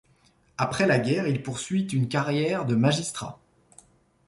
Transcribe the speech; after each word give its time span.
Après 0.57 0.87
la 0.87 0.97
guerre, 0.97 1.27
il 1.27 1.43
poursuit 1.43 1.83
une 1.93 2.09
carrière 2.09 2.65
de 2.65 2.73
magistrat. 2.73 3.37